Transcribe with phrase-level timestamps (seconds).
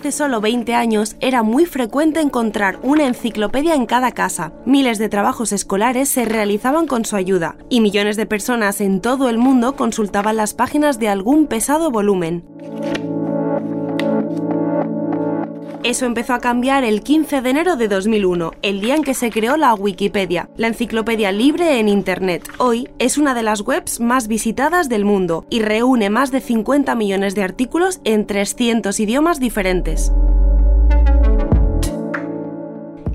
[0.00, 4.50] Hace solo 20 años era muy frecuente encontrar una enciclopedia en cada casa.
[4.64, 9.28] Miles de trabajos escolares se realizaban con su ayuda y millones de personas en todo
[9.28, 12.42] el mundo consultaban las páginas de algún pesado volumen.
[15.82, 19.30] Eso empezó a cambiar el 15 de enero de 2001, el día en que se
[19.30, 22.46] creó la Wikipedia, la enciclopedia libre en Internet.
[22.58, 26.94] Hoy es una de las webs más visitadas del mundo y reúne más de 50
[26.96, 30.12] millones de artículos en 300 idiomas diferentes.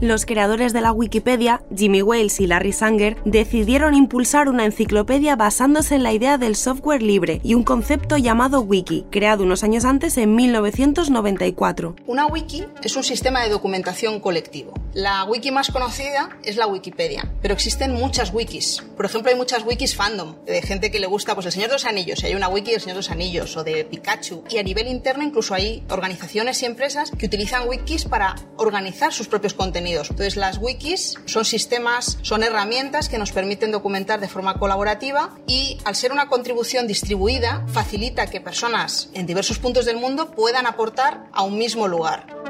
[0.06, 5.96] Los creadores de la Wikipedia, Jimmy Wales y Larry Sanger, decidieron impulsar una enciclopedia basándose
[5.96, 10.16] en la idea del software libre y un concepto llamado wiki, creado unos años antes
[10.20, 11.96] en 1994.
[12.06, 14.76] Una wiki es un sistema de documentación colectivo.
[14.94, 18.84] La wiki más conocida es la Wikipedia, pero existen muchas wikis.
[18.96, 21.76] Por ejemplo, hay muchas wikis fandom, de gente que le gusta pues, El Señor de
[21.76, 24.44] los Anillos, y hay una wiki del Señor de los Anillos o de Pikachu.
[24.52, 29.28] Y a nivel interno incluso hay organizaciones y empresas que utilizan wikis para organizar sus
[29.28, 34.60] propios contenidos entonces las wikis son sistemas, son herramientas que nos permiten documentar de forma
[34.60, 40.32] colaborativa y al ser una contribución distribuida facilita que personas en diversos puntos del mundo
[40.32, 42.45] puedan aportar a un mismo lugar.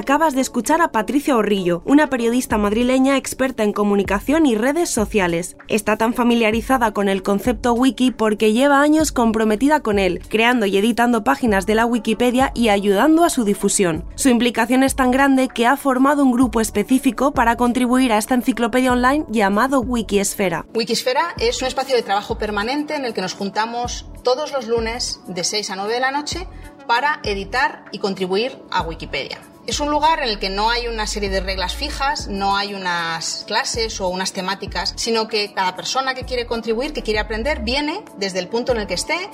[0.00, 5.58] Acabas de escuchar a Patricia Orrillo, una periodista madrileña experta en comunicación y redes sociales.
[5.68, 10.78] Está tan familiarizada con el concepto wiki porque lleva años comprometida con él, creando y
[10.78, 14.06] editando páginas de la Wikipedia y ayudando a su difusión.
[14.14, 18.34] Su implicación es tan grande que ha formado un grupo específico para contribuir a esta
[18.34, 20.64] enciclopedia online llamado Wikisfera.
[20.74, 25.20] Wikisfera es un espacio de trabajo permanente en el que nos juntamos todos los lunes
[25.26, 26.48] de 6 a 9 de la noche
[26.86, 29.49] para editar y contribuir a Wikipedia.
[29.70, 32.74] Es un lugar en el que no hay una serie de reglas fijas, no hay
[32.74, 37.60] unas clases o unas temáticas, sino que cada persona que quiere contribuir, que quiere aprender,
[37.60, 39.30] viene desde el punto en el que esté.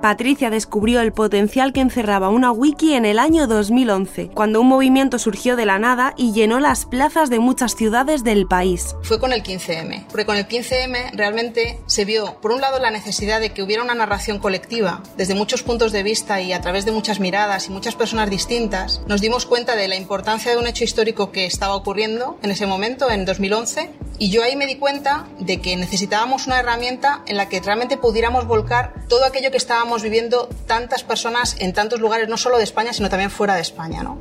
[0.00, 5.18] Patricia descubrió el potencial que encerraba una wiki en el año 2011, cuando un movimiento
[5.18, 8.94] surgió de la nada y llenó las plazas de muchas ciudades del país.
[9.02, 12.92] Fue con el 15M, porque con el 15M realmente se vio, por un lado, la
[12.92, 16.84] necesidad de que hubiera una narración colectiva desde muchos puntos de vista y a través
[16.84, 19.02] de muchas miradas y muchas personas distintas.
[19.08, 22.66] Nos dimos cuenta de la importancia de un hecho histórico que estaba ocurriendo en ese
[22.66, 27.36] momento, en 2011, y yo ahí me di cuenta de que necesitábamos una herramienta en
[27.36, 32.28] la que realmente pudiéramos volcar todo aquello que estábamos viviendo tantas personas en tantos lugares,
[32.28, 34.02] no solo de España, sino también fuera de España.
[34.02, 34.18] ¿no?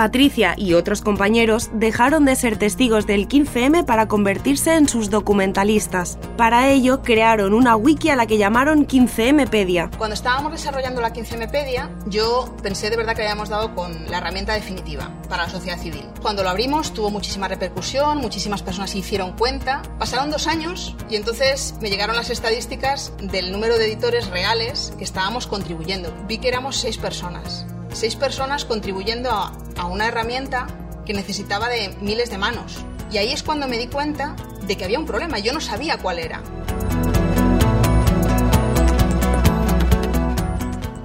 [0.00, 6.18] Patricia y otros compañeros dejaron de ser testigos del 15M para convertirse en sus documentalistas.
[6.38, 9.90] Para ello, crearon una wiki a la que llamaron 15Mpedia.
[9.98, 14.54] Cuando estábamos desarrollando la 15Mpedia, yo pensé de verdad que habíamos dado con la herramienta
[14.54, 16.06] definitiva para la sociedad civil.
[16.22, 19.82] Cuando lo abrimos, tuvo muchísima repercusión, muchísimas personas se hicieron cuenta.
[19.98, 25.04] Pasaron dos años y entonces me llegaron las estadísticas del número de editores reales que
[25.04, 26.10] estábamos contribuyendo.
[26.26, 30.66] Vi que éramos seis personas seis personas contribuyendo a, a una herramienta
[31.04, 32.84] que necesitaba de miles de manos.
[33.10, 34.36] Y ahí es cuando me di cuenta
[34.66, 36.42] de que había un problema, yo no sabía cuál era.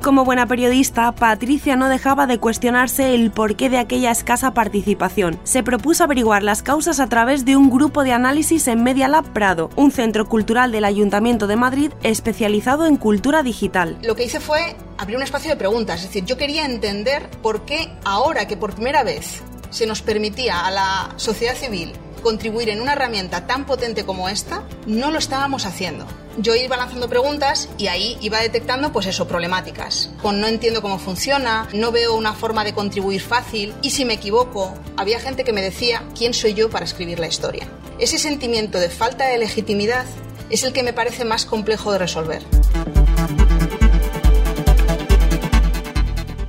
[0.06, 5.40] Como buena periodista, Patricia no dejaba de cuestionarse el porqué de aquella escasa participación.
[5.46, 9.26] Se propuso averiguar las causas a través de un grupo de análisis en Media Lab
[9.34, 13.98] Prado, un centro cultural del Ayuntamiento de Madrid especializado en cultura digital.
[14.04, 17.66] Lo que hice fue abrir un espacio de preguntas, es decir, yo quería entender por
[17.66, 21.94] qué ahora que por primera vez se nos permitía a la sociedad civil
[22.26, 26.08] contribuir en una herramienta tan potente como esta, no lo estábamos haciendo.
[26.40, 30.10] Yo iba lanzando preguntas y ahí iba detectando, pues eso, problemáticas.
[30.24, 34.16] Con no entiendo cómo funciona, no veo una forma de contribuir fácil y si me
[34.16, 37.68] equivoco, había gente que me decía quién soy yo para escribir la historia.
[38.00, 40.06] Ese sentimiento de falta de legitimidad
[40.50, 42.42] es el que me parece más complejo de resolver.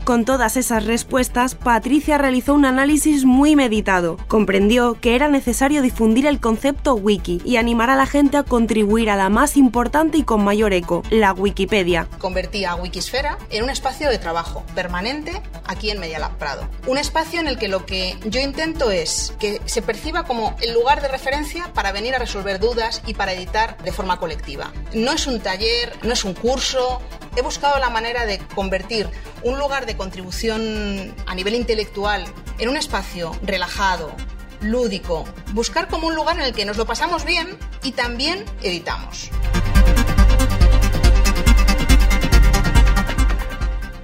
[0.07, 4.19] Con todas esas respuestas, Patricia realizó un análisis muy meditado.
[4.29, 9.11] Comprendió que era necesario difundir el concepto wiki y animar a la gente a contribuir
[9.11, 12.07] a la más importante y con mayor eco, la Wikipedia.
[12.19, 16.69] Convertí a Wikisfera en un espacio de trabajo permanente aquí en Medialab Prado.
[16.87, 20.73] Un espacio en el que lo que yo intento es que se perciba como el
[20.73, 24.73] lugar de referencia para venir a resolver dudas y para editar de forma colectiva.
[24.95, 27.03] No es un taller, no es un curso,
[27.37, 29.09] he buscado la manera de convertir
[29.43, 32.25] un lugar de contribución a nivel intelectual
[32.59, 34.13] en un espacio relajado,
[34.61, 39.31] lúdico, buscar como un lugar en el que nos lo pasamos bien y también editamos.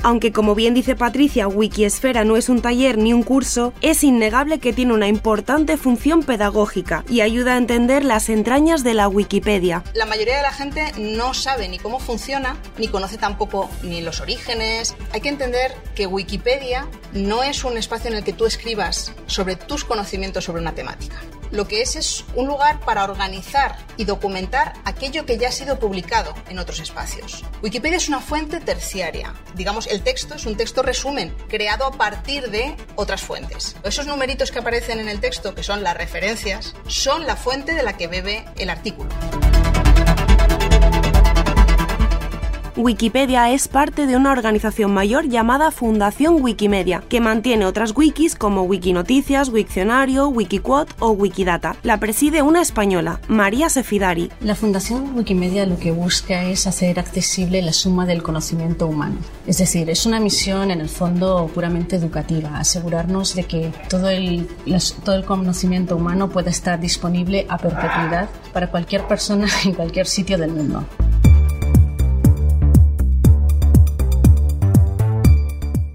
[0.05, 4.59] Aunque como bien dice Patricia, Wikiesfera no es un taller ni un curso, es innegable
[4.59, 9.85] que tiene una importante función pedagógica y ayuda a entender las entrañas de la Wikipedia.
[9.95, 14.21] La mayoría de la gente no sabe ni cómo funciona, ni conoce tampoco ni los
[14.21, 14.97] orígenes.
[15.13, 19.55] Hay que entender que Wikipedia no es un espacio en el que tú escribas sobre
[19.55, 21.21] tus conocimientos sobre una temática
[21.53, 25.79] lo que es es un lugar para organizar y documentar aquello que ya ha sido
[25.79, 27.45] publicado en otros espacios.
[27.63, 29.35] Wikipedia es una fuente terciaria.
[29.55, 33.77] Digamos, el texto es un texto resumen creado a partir de otras fuentes.
[33.85, 37.83] Esos numeritos que aparecen en el texto, que son las referencias, son la fuente de
[37.83, 39.11] la que bebe el artículo.
[42.75, 48.63] Wikipedia es parte de una organización mayor llamada Fundación Wikimedia, que mantiene otras wikis como
[48.63, 51.77] Wikinoticias, Wikcionario, Wikiquote o Wikidata.
[51.83, 54.31] La preside una española, María Sefidari.
[54.41, 59.17] La Fundación Wikimedia lo que busca es hacer accesible la suma del conocimiento humano.
[59.47, 64.49] Es decir, es una misión en el fondo puramente educativa, asegurarnos de que todo el,
[65.05, 70.39] todo el conocimiento humano pueda estar disponible a perpetuidad para cualquier persona en cualquier sitio
[70.39, 70.87] del mundo.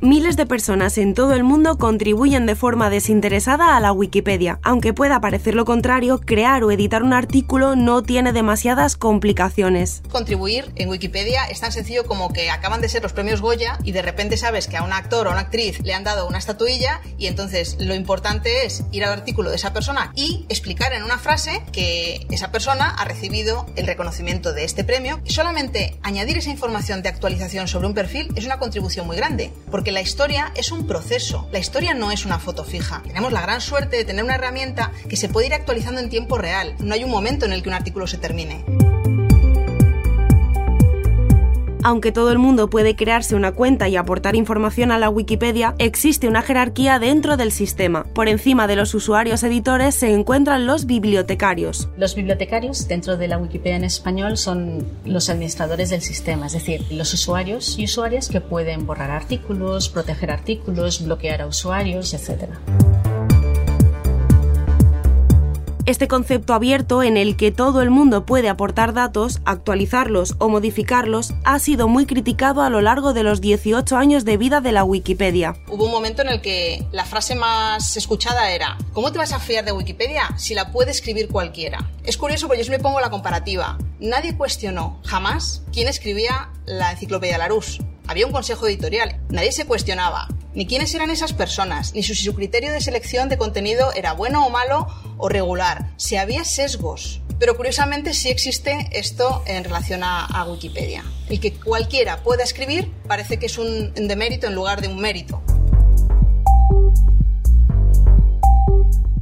[0.08, 4.58] Miles de personas en todo el mundo contribuyen de forma desinteresada a la Wikipedia.
[4.64, 10.02] Aunque pueda parecer lo contrario, crear o editar un artículo no tiene demasiadas complicaciones.
[10.10, 13.92] Contribuir en Wikipedia es tan sencillo como que acaban de ser los premios Goya y
[13.92, 16.38] de repente sabes que a un actor o a una actriz le han dado una
[16.38, 21.04] estatuilla y entonces lo importante es ir al artículo de esa persona y explicar en
[21.04, 25.20] una frase que esa persona ha recibido el reconocimiento de este premio.
[25.26, 29.97] Solamente añadir esa información de actualización sobre un perfil es una contribución muy grande, porque
[29.98, 33.02] la historia es un proceso, la historia no es una foto fija.
[33.02, 36.38] Tenemos la gran suerte de tener una herramienta que se puede ir actualizando en tiempo
[36.38, 36.76] real.
[36.78, 38.64] No hay un momento en el que un artículo se termine.
[41.88, 46.28] Aunque todo el mundo puede crearse una cuenta y aportar información a la Wikipedia, existe
[46.28, 48.04] una jerarquía dentro del sistema.
[48.14, 51.88] Por encima de los usuarios editores se encuentran los bibliotecarios.
[51.96, 56.84] Los bibliotecarios dentro de la Wikipedia en español son los administradores del sistema, es decir,
[56.92, 62.50] los usuarios y usuarias que pueden borrar artículos, proteger artículos, bloquear a usuarios, etc.
[65.88, 71.34] Este concepto abierto en el que todo el mundo puede aportar datos, actualizarlos o modificarlos
[71.46, 74.84] ha sido muy criticado a lo largo de los 18 años de vida de la
[74.84, 75.56] Wikipedia.
[75.70, 79.40] Hubo un momento en el que la frase más escuchada era ¿Cómo te vas a
[79.40, 81.90] fiar de Wikipedia si la puede escribir cualquiera?
[82.04, 83.78] Es curioso porque yo me pongo la comparativa.
[84.02, 87.82] Nadie cuestionó jamás quién escribía la enciclopedia Larousse.
[88.08, 89.20] Había un consejo editorial.
[89.30, 90.28] Nadie se cuestionaba
[90.58, 94.44] ni quiénes eran esas personas, ni si su criterio de selección de contenido era bueno
[94.44, 94.88] o malo
[95.18, 97.22] o regular, si había sesgos.
[97.38, 101.04] Pero curiosamente sí existe esto en relación a, Wikipedia.
[101.30, 105.44] El que cualquiera pueda escribir parece que es un demérito en lugar de un mérito.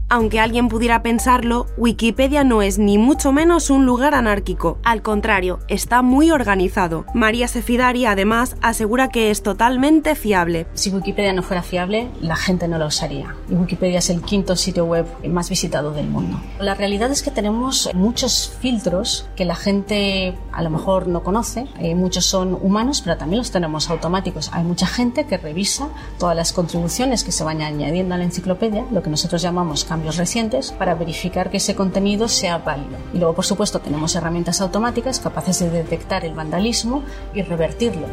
[0.07, 4.77] Aunque alguien pudiera pensarlo, Wikipedia no es ni mucho menos un lugar anárquico.
[4.83, 7.05] Al contrario, está muy organizado.
[7.15, 10.67] María Sefidari además asegura que es totalmente fiable.
[10.75, 13.35] Si Wikipedia no fuera fiable, la gente no la usaría.
[13.49, 16.39] Y Wikipedia es el quinto sitio web más visitado del mundo.
[16.59, 21.65] La realidad es que tenemos muchos filtros que la gente a lo mejor no conoce.
[21.79, 24.51] Eh, muchos son humanos, pero también los tenemos automáticos.
[24.53, 25.89] Hay mucha gente que revisa
[26.19, 30.17] todas las contribuciones que se van añadiendo a la enciclopedia, lo que nosotros llamamos cambios
[30.17, 32.97] recientes para verificar que ese contenido sea válido.
[33.13, 37.01] Y luego, por supuesto, tenemos herramientas automáticas capaces de detectar el vandalismo
[37.33, 38.05] y revertirlo.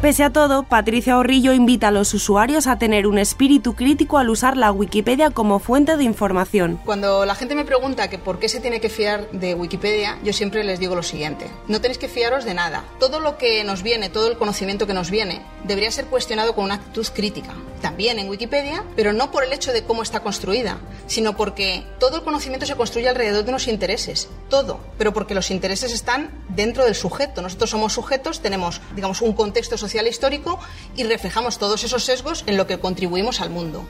[0.00, 4.30] Pese a todo, Patricia Orrillo invita a los usuarios a tener un espíritu crítico al
[4.30, 6.78] usar la Wikipedia como fuente de información.
[6.84, 10.32] Cuando la gente me pregunta que por qué se tiene que fiar de Wikipedia, yo
[10.32, 11.50] siempre les digo lo siguiente.
[11.66, 12.84] No tenéis que fiaros de nada.
[13.00, 16.66] Todo lo que nos viene, todo el conocimiento que nos viene, debería ser cuestionado con
[16.66, 17.54] una actitud crítica
[17.86, 22.16] también en Wikipedia, pero no por el hecho de cómo está construida, sino porque todo
[22.16, 26.84] el conocimiento se construye alrededor de unos intereses, todo, pero porque los intereses están dentro
[26.84, 27.42] del sujeto.
[27.42, 30.58] Nosotros somos sujetos, tenemos, digamos, un contexto social e histórico
[30.96, 33.86] y reflejamos todos esos sesgos en lo que contribuimos al mundo.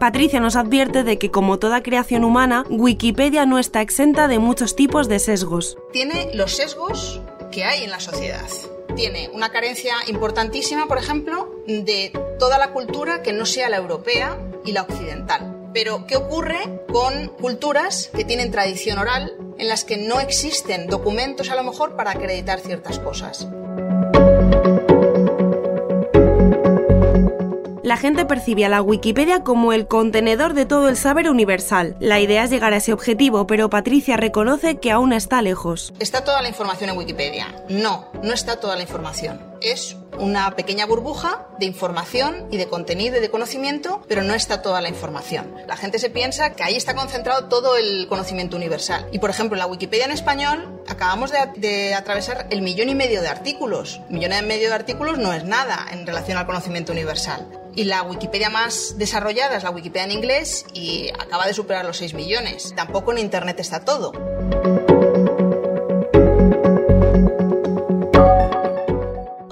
[0.00, 4.74] Patricia nos advierte de que como toda creación humana, Wikipedia no está exenta de muchos
[4.74, 5.76] tipos de sesgos.
[5.92, 7.20] Tiene los sesgos
[7.52, 8.48] que hay en la sociedad.
[8.98, 14.36] Tiene una carencia importantísima, por ejemplo, de toda la cultura que no sea la europea
[14.64, 15.70] y la occidental.
[15.72, 16.58] Pero, ¿qué ocurre
[16.92, 21.94] con culturas que tienen tradición oral, en las que no existen documentos a lo mejor
[21.94, 23.46] para acreditar ciertas cosas?
[27.88, 31.96] La gente percibe a la Wikipedia como el contenedor de todo el saber universal.
[32.00, 35.94] La idea es llegar a ese objetivo, pero Patricia reconoce que aún está lejos.
[35.98, 37.46] ¿Está toda la información en Wikipedia?
[37.70, 39.47] No, no está toda la información.
[39.60, 44.62] Es una pequeña burbuja de información y de contenido y de conocimiento, pero no está
[44.62, 45.54] toda la información.
[45.66, 49.06] La gente se piensa que ahí está concentrado todo el conocimiento universal.
[49.12, 53.22] Y por ejemplo, en la Wikipedia en español acabamos de, atravesar el millón y medio
[53.22, 54.00] de artículos.
[54.08, 57.46] Millón y medio de artículos no es nada en relación al conocimiento universal.
[57.74, 61.98] Y la Wikipedia más desarrollada es la Wikipedia en inglés y acaba de superar los
[61.98, 62.72] 6 millones.
[62.74, 64.12] Tampoco en Internet está todo.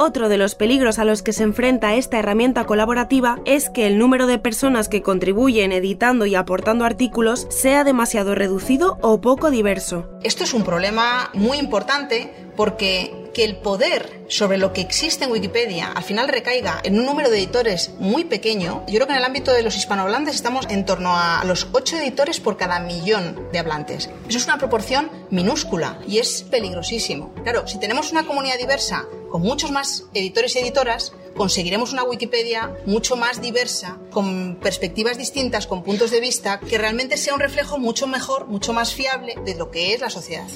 [0.07, 3.99] Otro de los peligros a los que se enfrenta esta herramienta colaborativa es que el
[3.99, 10.09] número de personas que contribuyen editando y aportando artículos sea demasiado reducido o poco diverso.
[10.23, 15.31] Esto es un problema muy importante porque que el poder sobre lo que existe en
[15.31, 19.19] Wikipedia al final recaiga en un número de editores muy pequeño, yo creo que en
[19.19, 23.47] el ámbito de los hispanohablantes estamos en torno a los 8 editores por cada millón
[23.53, 24.09] de hablantes.
[24.27, 27.35] Eso es una proporción minúscula y es peligrosísimo.
[27.45, 32.75] Claro, si tenemos una comunidad diversa con muchos más editores y editoras, conseguiremos una Wikipedia
[32.87, 37.77] mucho más diversa, con perspectivas distintas, con puntos de vista, que realmente sea un reflejo
[37.77, 40.47] mucho mejor, mucho más fiable de lo que es la sociedad.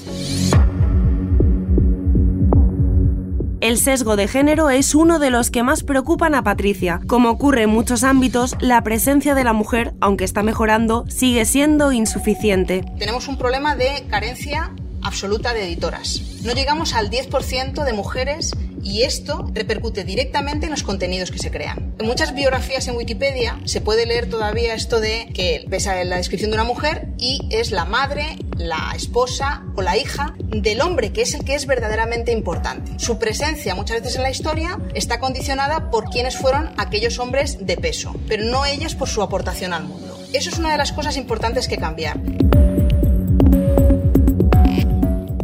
[3.71, 6.99] El sesgo de género es uno de los que más preocupan a Patricia.
[7.07, 11.93] Como ocurre en muchos ámbitos, la presencia de la mujer, aunque está mejorando, sigue siendo
[11.93, 12.83] insuficiente.
[12.99, 16.21] Tenemos un problema de carencia absoluta de editoras.
[16.43, 18.51] No llegamos al 10% de mujeres
[18.83, 21.95] y esto repercute directamente en los contenidos que se crean.
[21.99, 26.51] En muchas biografías en Wikipedia se puede leer todavía esto de que pesa la descripción
[26.51, 31.21] de una mujer y es la madre, la esposa o la hija del hombre, que
[31.21, 32.93] es el que es verdaderamente importante.
[32.97, 37.77] Su presencia muchas veces en la historia está condicionada por quienes fueron aquellos hombres de
[37.77, 40.17] peso, pero no ellas por su aportación al mundo.
[40.33, 42.19] Eso es una de las cosas importantes que cambiar.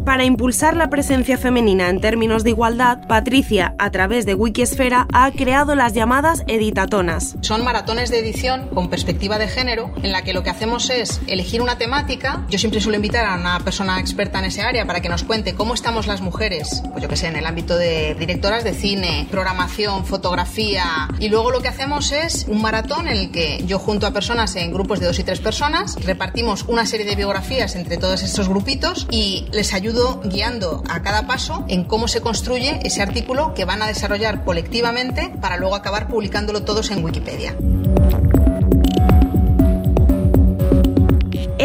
[0.08, 5.30] Para impulsar la presencia femenina en términos de igualdad, Patricia, a través de Wikisfera, ha
[5.32, 7.36] creado las llamadas editatonas.
[7.42, 11.20] Son maratones de edición con perspectiva de género, en la que lo que hacemos es
[11.26, 12.46] elegir una temática.
[12.48, 15.54] Yo siempre suelo invitar a una persona experta en ese área para que nos cuente
[15.54, 19.28] cómo estamos las mujeres, pues yo que sé, en el ámbito de directoras de cine,
[19.30, 21.10] programación, fotografía.
[21.18, 24.56] Y luego lo que hacemos es un maratón en el que yo junto a personas
[24.56, 28.48] en grupos de dos y tres personas, repartimos una serie de biografías entre todos estos
[28.48, 33.64] grupitos y les ayudo guiando a cada paso en cómo se construye ese artículo que
[33.64, 37.56] van a desarrollar colectivamente para luego acabar publicándolo todos en Wikipedia.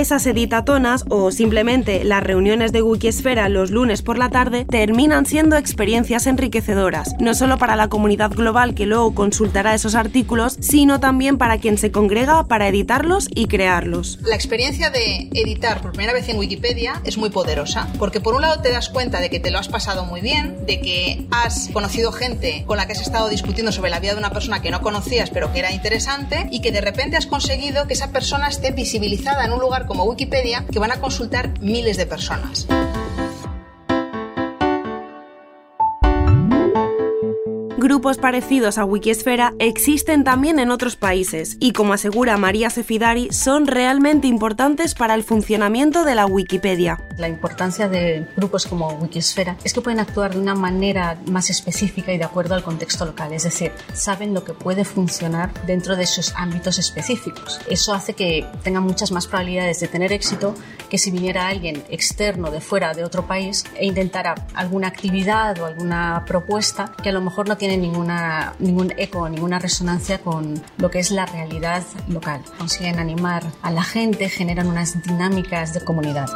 [0.03, 5.55] Esas editatonas o simplemente las reuniones de Wikisfera los lunes por la tarde terminan siendo
[5.55, 11.37] experiencias enriquecedoras, no solo para la comunidad global que luego consultará esos artículos, sino también
[11.37, 14.19] para quien se congrega para editarlos y crearlos.
[14.23, 18.41] La experiencia de editar por primera vez en Wikipedia es muy poderosa, porque por un
[18.41, 21.69] lado te das cuenta de que te lo has pasado muy bien, de que has
[21.71, 24.69] conocido gente con la que has estado discutiendo sobre la vida de una persona que
[24.69, 28.49] no conocías pero que era interesante y que de repente has conseguido que esa persona
[28.49, 32.65] esté visibilizada en un lugar como Wikipedia que van a consultar miles de personas.
[37.83, 43.67] Grupos parecidos a Wikisfera existen también en otros países y, como asegura María Sefidari, son
[43.67, 47.01] realmente importantes para el funcionamiento de la Wikipedia.
[47.17, 52.13] La importancia de grupos como Wikisfera es que pueden actuar de una manera más específica
[52.13, 56.07] y de acuerdo al contexto local, es decir, saben lo que puede funcionar dentro de
[56.07, 57.59] sus ámbitos específicos.
[57.69, 60.55] Eso hace que tengan muchas más probabilidades de tener éxito
[60.89, 65.65] que si viniera alguien externo de fuera de otro país e intentara alguna actividad o
[65.65, 70.89] alguna propuesta que a lo mejor no tiene ninguna, ningún eco, ninguna resonancia con lo
[70.89, 72.41] que es la realidad local.
[72.57, 76.27] Consiguen animar a la gente, generan unas dinámicas de comunidad.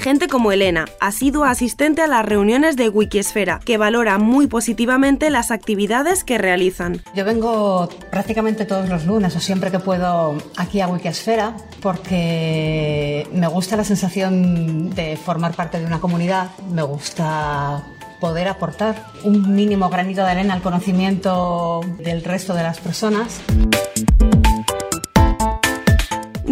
[0.00, 5.50] Gente como Elena, asidua asistente a las reuniones de Wikisfera, que valora muy positivamente las
[5.50, 7.02] actividades que realizan.
[7.14, 13.46] Yo vengo prácticamente todos los lunes o siempre que puedo aquí a Wikisfera porque me
[13.46, 17.84] gusta la sensación de formar parte de una comunidad, me gusta
[18.20, 23.42] poder aportar un mínimo granito de arena al conocimiento del resto de las personas.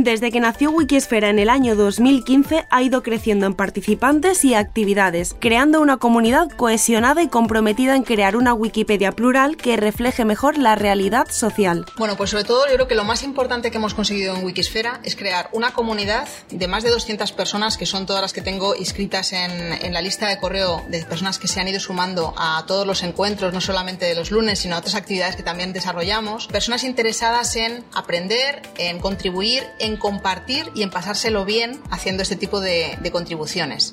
[0.00, 5.34] Desde que nació Wikisfera en el año 2015 ha ido creciendo en participantes y actividades,
[5.40, 10.76] creando una comunidad cohesionada y comprometida en crear una Wikipedia plural que refleje mejor la
[10.76, 11.84] realidad social.
[11.96, 15.00] Bueno, pues sobre todo yo creo que lo más importante que hemos conseguido en Wikisfera
[15.02, 18.76] es crear una comunidad de más de 200 personas, que son todas las que tengo
[18.76, 22.86] inscritas en, la lista de correo de personas que se han ido sumando a todos
[22.86, 26.46] los encuentros, no solamente de los lunes, sino a otras actividades que también desarrollamos.
[26.46, 32.60] Personas interesadas en aprender, en contribuir, en compartir y en pasárselo bien haciendo este tipo
[32.60, 33.92] de, de contribuciones.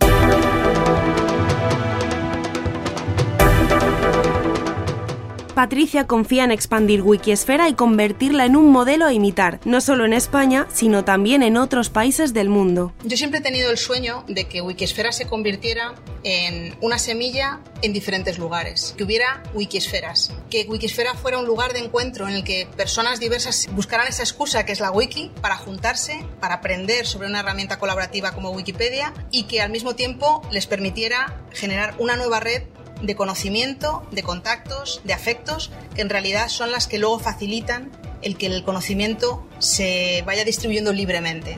[5.65, 10.13] Patricia confía en expandir Wikisfera y convertirla en un modelo a imitar, no solo en
[10.13, 12.93] España, sino también en otros países del mundo.
[13.03, 17.93] Yo siempre he tenido el sueño de que Wikisfera se convirtiera en una semilla en
[17.93, 22.67] diferentes lugares, que hubiera Wikisferas, que Wikisfera fuera un lugar de encuentro en el que
[22.77, 27.39] personas diversas buscaran esa excusa que es la wiki para juntarse, para aprender sobre una
[27.39, 32.61] herramienta colaborativa como Wikipedia y que al mismo tiempo les permitiera generar una nueva red
[33.05, 38.37] de conocimiento, de contactos, de afectos, que en realidad son las que luego facilitan el
[38.37, 41.57] que el conocimiento se vaya distribuyendo libremente.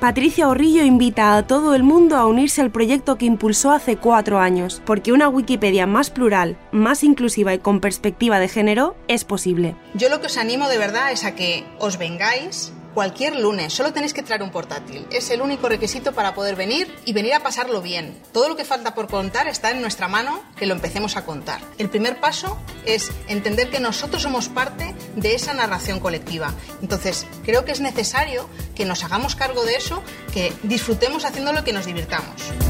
[0.00, 4.38] Patricia Orrillo invita a todo el mundo a unirse al proyecto que impulsó hace cuatro
[4.40, 9.76] años, porque una Wikipedia más plural, más inclusiva y con perspectiva de género es posible.
[9.92, 13.72] Yo lo que os animo de verdad es a que os vengáis cualquier lunes.
[13.72, 15.06] Solo tenéis que traer un portátil.
[15.10, 18.20] Es el único requisito para poder venir y venir a pasarlo bien.
[18.32, 21.60] Todo lo que falta por contar está en nuestra mano, que lo empecemos a contar.
[21.78, 26.52] El primer paso es entender que nosotros somos parte de esa narración colectiva.
[26.82, 31.64] Entonces, creo que es necesario que nos hagamos cargo de eso, que disfrutemos haciéndolo y
[31.64, 32.69] que nos divirtamos.